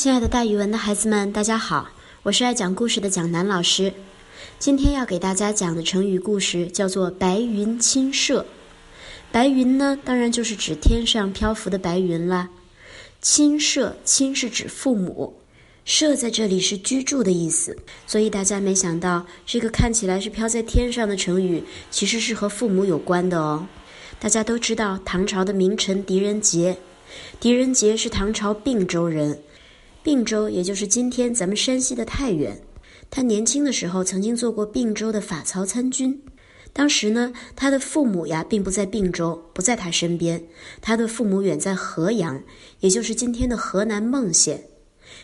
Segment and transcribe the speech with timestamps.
[0.00, 1.88] 亲爱的，大语文的孩子们，大家好，
[2.22, 3.92] 我是爱讲故事的蒋楠老师。
[4.56, 8.46] 今天要给大家讲的成语故事叫做“白云亲社”。
[9.32, 12.48] 白云呢，当然就是指天上漂浮的白云啦。
[13.20, 15.34] 亲射，亲是指父母，
[15.84, 17.76] 射在这里是居住的意思。
[18.06, 23.66] 所以大家没想到，这个看起来是飘在天上的成语，其实是和父母有关的哦。
[24.20, 26.78] 大家都知道，唐朝的名臣狄仁杰，
[27.40, 29.42] 狄仁杰是唐朝并州人。
[30.08, 32.58] 并州，也就是今天咱们山西的太原。
[33.10, 36.22] 他年轻的时候曾经做过并州的法曹参军。
[36.72, 40.42] 当时呢，他的父母呀并不在并州，不在他身边。
[40.80, 42.42] 他的父母远在河阳，
[42.80, 44.64] 也就是今天的河南孟县。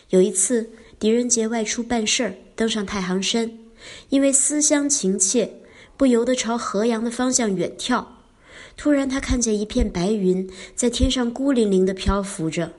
[0.09, 3.57] 有一次，狄仁杰外出办事儿，登上太行山，
[4.09, 5.61] 因为思乡情切，
[5.97, 8.05] 不由得朝河阳的方向远眺。
[8.77, 12.73] 突然，他看见一片白云在天上孤零零地漂浮着。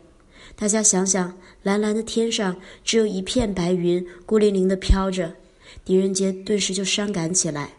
[0.54, 5.34] 大家想想，蓝蓝的天上只有一片白云，孤零零地飘着。
[5.84, 7.70] 狄仁杰顿时就伤感起来。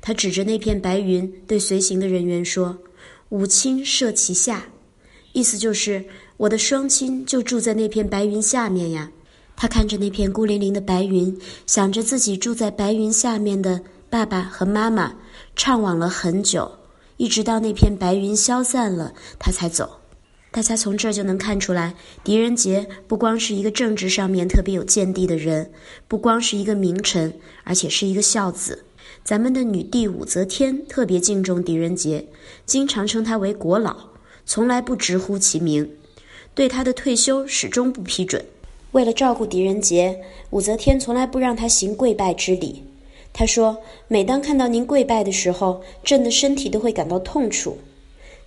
[0.00, 2.78] 他指着那片白云，对随行的人员说
[3.30, 4.66] ：“吾亲舍其下。”
[5.32, 6.04] 意思就是
[6.36, 9.10] 我的双亲就住在那片白云下面呀。
[9.56, 15.14] 他看着那片孤零零的白云，想着自己住在白云下面的爸爸和妈妈，
[15.56, 16.70] 怅惘了很久，
[17.16, 20.00] 一直到那片白云消散了，他才走。
[20.54, 25.72] 大家从这就能看出来，狄仁杰不光是一个政治上面特别有见地的人，
[26.06, 28.84] 不光是一个名臣，而且是一个孝子。
[29.24, 32.28] 咱们的女帝武则天特别敬重狄仁杰，
[32.64, 33.96] 经常称他为国老，
[34.46, 35.90] 从来不直呼其名，
[36.54, 38.44] 对他的退休始终不批准。
[38.92, 42.84] 为了照顾狄仁杰，武则天从来不让他行跪拜之礼。
[43.32, 47.76] 他说：“每当看到您跪拜的时候，朕的身体都会感到痛楚。”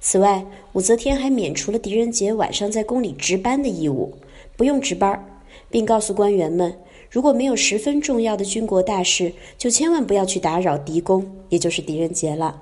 [0.10, 4.14] 此外，武则天还免除了狄仁杰晚上在宫里值班的义务，
[4.56, 6.80] 不用值班，并告诉官员们，
[7.12, 12.62] 如果没有十分重要的军国大事，就千万不要去打扰狄公，也就是狄仁杰了。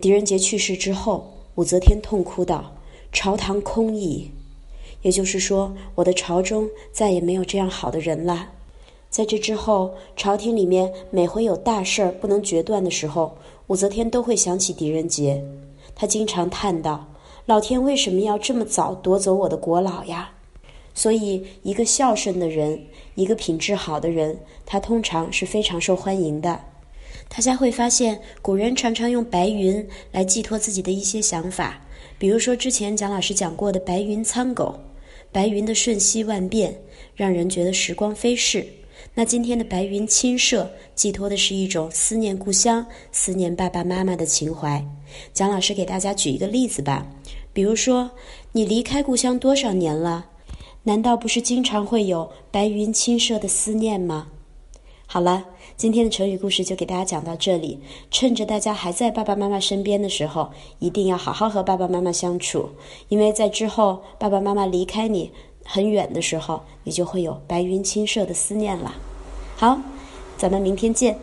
[0.00, 2.72] 狄仁杰去世之后，武则天痛哭道
[3.14, 4.32] ：“朝堂空矣。”
[5.02, 8.48] 也就是说，我的朝中再也没有这样好的人了。
[9.08, 13.36] 在这之后，朝廷里面每回有大事儿不能决断的时候，
[13.68, 15.40] 武则天都会想起狄仁杰。
[16.00, 17.12] 他经常叹道
[17.44, 20.30] ：“老天为什么要这么早夺走我的国老呀？”
[20.94, 22.86] 所以，一个孝顺的人，
[23.16, 26.60] 一个品质好的人，他通常是非常受欢迎的。
[27.28, 31.82] 大家会发现，古人常常用白云来寄托自己的一些想法，
[32.16, 34.78] 比如说之前蒋老师讲过的“白云苍狗”，
[35.32, 36.80] 白云的瞬息万变，
[37.16, 38.64] 让人觉得时光飞逝。
[39.14, 44.84] 那今天的白云亲社，寄托的是一种思念故乡、思念爸爸妈妈的情怀。
[45.32, 47.06] 蒋老师给大家举一个例子吧，
[47.52, 48.10] 比如说，
[48.52, 50.26] 你离开故乡多少年了？
[50.84, 54.28] 难道不是经常会有白云亲社的思念吗？
[55.06, 57.80] 好了，今天的成语故事就给大家讲到这里。
[58.10, 62.70] 趁着大家还在爸爸妈妈身边的时候，一定要好好和爸爸妈妈相处，
[63.08, 65.32] 因为在之后爸爸妈妈离开你
[65.70, 68.94] 很远的时候，你就会有白云青色的思念了。
[69.54, 69.78] 好，
[70.38, 71.20] 咱们明天见。